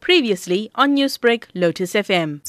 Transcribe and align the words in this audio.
Previously 0.00 0.70
on 0.74 0.96
Newsbreak, 0.96 1.44
Lotus 1.54 1.94
FM. 1.94 2.40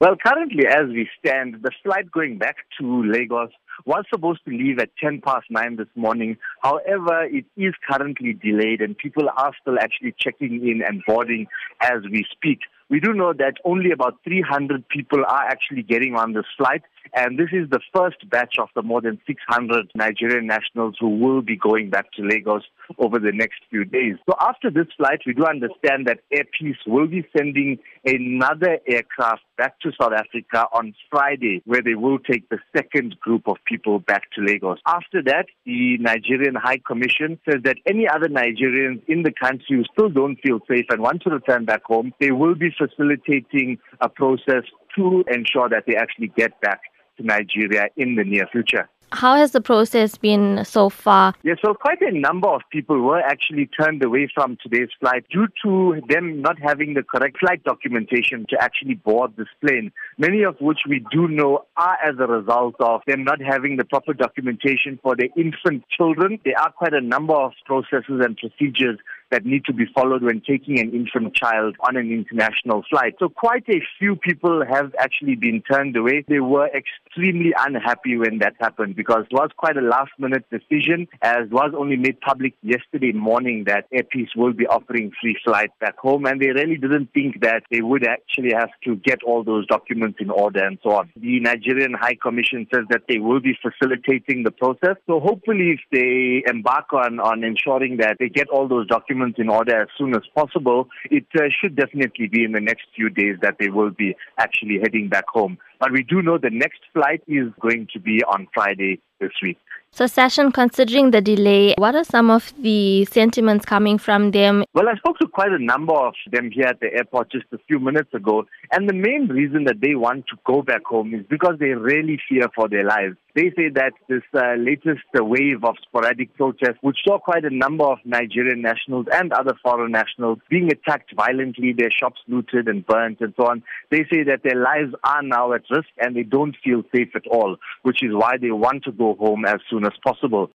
Well, 0.00 0.16
currently, 0.26 0.66
as 0.66 0.88
we 0.88 1.08
stand, 1.18 1.58
the 1.62 1.70
flight 1.84 2.10
going 2.10 2.36
back 2.36 2.56
to 2.80 3.04
Lagos 3.04 3.50
was 3.84 4.04
supposed 4.10 4.44
to 4.44 4.50
leave 4.50 4.78
at 4.78 4.90
10 5.02 5.20
past 5.20 5.46
9 5.50 5.76
this 5.76 5.88
morning. 5.94 6.36
However, 6.62 7.24
it 7.24 7.44
is 7.56 7.74
currently 7.88 8.32
delayed 8.32 8.80
and 8.80 8.96
people 8.96 9.28
are 9.36 9.52
still 9.60 9.78
actually 9.78 10.14
checking 10.18 10.66
in 10.68 10.82
and 10.86 11.02
boarding 11.06 11.46
as 11.80 12.02
we 12.10 12.24
speak. 12.30 12.60
We 12.92 13.00
do 13.00 13.14
know 13.14 13.32
that 13.32 13.54
only 13.64 13.90
about 13.90 14.18
300 14.22 14.86
people 14.86 15.24
are 15.26 15.44
actually 15.48 15.82
getting 15.82 16.14
on 16.14 16.34
this 16.34 16.44
flight, 16.58 16.82
and 17.14 17.38
this 17.38 17.48
is 17.50 17.70
the 17.70 17.80
first 17.94 18.28
batch 18.28 18.56
of 18.58 18.68
the 18.74 18.82
more 18.82 19.00
than 19.00 19.18
600 19.26 19.90
Nigerian 19.94 20.46
nationals 20.46 20.96
who 21.00 21.08
will 21.08 21.40
be 21.40 21.56
going 21.56 21.88
back 21.88 22.12
to 22.12 22.22
Lagos 22.22 22.64
over 22.98 23.18
the 23.18 23.32
next 23.32 23.62
few 23.70 23.86
days. 23.86 24.16
So 24.28 24.36
after 24.38 24.70
this 24.70 24.88
flight, 24.98 25.20
we 25.26 25.32
do 25.32 25.46
understand 25.46 26.06
that 26.06 26.18
Air 26.30 26.44
Peace 26.58 26.76
will 26.86 27.06
be 27.06 27.26
sending 27.34 27.78
another 28.04 28.78
aircraft 28.86 29.40
back 29.56 29.80
to 29.80 29.92
South 29.98 30.12
Africa 30.12 30.66
on 30.74 30.94
Friday, 31.10 31.62
where 31.64 31.82
they 31.82 31.94
will 31.94 32.18
take 32.18 32.46
the 32.50 32.58
second 32.76 33.18
group 33.20 33.48
of 33.48 33.56
people 33.64 33.98
back 33.98 34.30
to 34.32 34.42
Lagos. 34.42 34.78
After 34.86 35.22
that, 35.24 35.46
the 35.64 35.98
Nigerian 35.98 36.54
High 36.54 36.80
Commission 36.86 37.38
says 37.48 37.62
that 37.64 37.76
any 37.86 38.08
other 38.08 38.28
Nigerians 38.28 39.02
in 39.08 39.22
the 39.22 39.32
country 39.32 39.76
who 39.76 39.84
still 39.92 40.08
don't 40.08 40.36
feel 40.36 40.60
safe 40.68 40.86
and 40.90 41.00
want 41.00 41.22
to 41.22 41.30
return 41.30 41.64
back 41.64 41.84
home, 41.84 42.12
they 42.20 42.30
will 42.32 42.54
be 42.54 42.70
facilitating 42.76 43.78
a 44.00 44.08
process 44.08 44.64
to 44.96 45.24
ensure 45.28 45.68
that 45.68 45.84
they 45.86 45.96
actually 45.96 46.28
get 46.28 46.60
back 46.60 46.80
to 47.16 47.22
Nigeria 47.22 47.86
in 47.96 48.16
the 48.16 48.24
near 48.24 48.46
future. 48.50 48.88
How 49.12 49.36
has 49.36 49.50
the 49.52 49.60
process 49.60 50.16
been 50.16 50.64
so 50.64 50.88
far? 50.88 51.34
Yes, 51.42 51.58
well, 51.62 51.74
quite 51.74 52.00
a 52.00 52.10
number 52.10 52.48
of 52.48 52.62
people 52.70 52.98
were 52.98 53.20
actually 53.20 53.66
turned 53.78 54.02
away 54.02 54.26
from 54.34 54.56
today's 54.62 54.88
flight 55.00 55.26
due 55.30 55.48
to 55.64 56.00
them 56.08 56.40
not 56.40 56.56
having 56.58 56.94
the 56.94 57.02
correct 57.02 57.38
flight 57.38 57.62
documentation 57.62 58.46
to 58.48 58.56
actually 58.58 58.94
board 58.94 59.32
this 59.36 59.48
plane. 59.60 59.92
Many 60.16 60.44
of 60.44 60.56
which 60.60 60.80
we 60.88 61.04
do 61.12 61.28
know 61.28 61.66
are 61.76 61.98
as 62.02 62.14
a 62.18 62.26
result 62.26 62.76
of 62.80 63.02
them 63.06 63.22
not 63.22 63.40
having 63.42 63.76
the 63.76 63.84
proper 63.84 64.14
documentation 64.14 64.98
for 65.02 65.14
their 65.14 65.28
infant 65.36 65.84
children. 65.94 66.38
There 66.46 66.58
are 66.58 66.72
quite 66.72 66.94
a 66.94 67.00
number 67.02 67.34
of 67.34 67.52
processes 67.66 68.22
and 68.24 68.38
procedures 68.38 68.98
that 69.32 69.44
need 69.44 69.64
to 69.64 69.72
be 69.72 69.86
followed 69.94 70.22
when 70.22 70.40
taking 70.40 70.78
an 70.78 70.92
infant 70.92 71.34
child 71.34 71.74
on 71.80 71.96
an 71.96 72.12
international 72.12 72.84
flight. 72.88 73.16
So 73.18 73.28
quite 73.28 73.64
a 73.68 73.80
few 73.98 74.14
people 74.14 74.64
have 74.68 74.94
actually 74.98 75.34
been 75.34 75.62
turned 75.62 75.96
away. 75.96 76.24
They 76.28 76.40
were 76.40 76.68
extremely 76.68 77.52
unhappy 77.58 78.16
when 78.16 78.38
that 78.38 78.54
happened 78.60 78.94
because 78.94 79.24
it 79.30 79.34
was 79.34 79.50
quite 79.56 79.76
a 79.76 79.80
last 79.80 80.12
minute 80.18 80.44
decision 80.50 81.08
as 81.22 81.48
was 81.50 81.72
only 81.76 81.96
made 81.96 82.20
public 82.20 82.54
yesterday 82.62 83.12
morning 83.12 83.64
that 83.66 83.86
Air 83.92 84.04
Peace 84.04 84.30
will 84.36 84.52
be 84.52 84.66
offering 84.66 85.12
free 85.20 85.36
flights 85.44 85.72
back 85.80 85.96
home 85.98 86.26
and 86.26 86.40
they 86.40 86.48
really 86.48 86.76
didn't 86.76 87.12
think 87.12 87.40
that 87.40 87.62
they 87.70 87.80
would 87.80 88.06
actually 88.06 88.52
have 88.52 88.70
to 88.84 88.96
get 88.96 89.22
all 89.22 89.42
those 89.42 89.66
documents 89.66 90.18
in 90.20 90.30
order 90.30 90.64
and 90.64 90.78
so 90.82 90.90
on. 90.90 91.10
The 91.16 91.40
Nigerian 91.40 91.94
High 91.94 92.16
Commission 92.20 92.66
says 92.72 92.84
that 92.90 93.02
they 93.08 93.18
will 93.18 93.40
be 93.40 93.56
facilitating 93.62 94.42
the 94.42 94.50
process. 94.50 94.96
So 95.06 95.20
hopefully 95.20 95.78
if 95.78 95.80
they 95.90 96.42
embark 96.50 96.92
on, 96.92 97.18
on 97.18 97.44
ensuring 97.44 97.96
that 97.98 98.16
they 98.18 98.28
get 98.28 98.48
all 98.48 98.68
those 98.68 98.86
documents 98.86 99.21
documents 99.22 99.38
in 99.38 99.48
order 99.48 99.82
as 99.82 99.88
soon 99.98 100.14
as 100.14 100.22
possible, 100.34 100.88
it 101.10 101.24
uh, 101.36 101.42
should 101.60 101.76
definitely 101.76 102.28
be 102.28 102.44
in 102.44 102.52
the 102.52 102.60
next 102.60 102.86
few 102.94 103.08
days 103.08 103.36
that 103.42 103.56
they 103.58 103.68
will 103.68 103.90
be 103.90 104.14
actually 104.38 104.78
heading 104.82 105.08
back 105.08 105.24
home. 105.28 105.58
But 105.80 105.92
we 105.92 106.02
do 106.02 106.22
know 106.22 106.38
the 106.38 106.50
next 106.50 106.80
flight 106.92 107.22
is 107.26 107.48
going 107.60 107.88
to 107.92 108.00
be 108.00 108.22
on 108.24 108.46
Friday 108.54 109.00
this 109.20 109.32
week. 109.42 109.58
So, 109.94 110.06
Sashin, 110.06 110.54
considering 110.54 111.10
the 111.10 111.20
delay, 111.20 111.74
what 111.76 111.94
are 111.94 112.04
some 112.04 112.30
of 112.30 112.54
the 112.58 113.04
sentiments 113.04 113.66
coming 113.66 113.98
from 113.98 114.30
them? 114.30 114.64
Well, 114.72 114.88
I 114.88 114.96
spoke 114.96 115.18
to 115.18 115.28
quite 115.28 115.52
a 115.52 115.62
number 115.62 115.92
of 115.92 116.14
them 116.30 116.50
here 116.50 116.64
at 116.64 116.80
the 116.80 116.90
airport 116.94 117.30
just 117.30 117.44
a 117.52 117.58
few 117.68 117.78
minutes 117.78 118.08
ago, 118.14 118.46
and 118.70 118.88
the 118.88 118.94
main 118.94 119.28
reason 119.28 119.64
that 119.64 119.82
they 119.82 119.94
want 119.94 120.24
to 120.28 120.36
go 120.46 120.62
back 120.62 120.86
home 120.86 121.12
is 121.12 121.26
because 121.28 121.56
they 121.60 121.74
really 121.74 122.18
fear 122.26 122.46
for 122.54 122.70
their 122.70 122.84
lives. 122.84 123.16
They 123.34 123.50
say 123.56 123.70
that 123.74 123.92
this 124.08 124.22
uh, 124.34 124.56
latest 124.58 125.04
wave 125.14 125.64
of 125.64 125.76
sporadic 125.82 126.34
protests, 126.36 126.78
which 126.82 126.98
saw 127.02 127.18
quite 127.18 127.44
a 127.46 127.54
number 127.54 127.84
of 127.84 127.98
Nigerian 128.04 128.60
nationals 128.60 129.06
and 129.10 129.32
other 129.32 129.54
foreign 129.62 129.90
nationals 129.90 130.38
being 130.50 130.70
attacked 130.70 131.14
violently, 131.16 131.72
their 131.72 131.90
shops 131.90 132.20
looted 132.28 132.68
and 132.68 132.86
burnt 132.86 133.20
and 133.20 133.32
so 133.38 133.46
on, 133.46 133.62
they 133.90 134.04
say 134.12 134.22
that 134.24 134.42
their 134.42 134.56
lives 134.56 134.94
are 135.04 135.22
now 135.22 135.54
at 135.54 135.62
risk 135.70 135.88
and 135.98 136.14
they 136.14 136.24
don't 136.24 136.56
feel 136.62 136.82
safe 136.94 137.08
at 137.14 137.26
all, 137.26 137.56
which 137.82 138.02
is 138.02 138.12
why 138.12 138.36
they 138.36 138.50
want 138.50 138.84
to 138.84 138.92
go 138.92 139.14
home 139.14 139.46
as 139.46 139.60
soon 139.70 139.86
as 139.86 139.92
possible. 140.04 140.50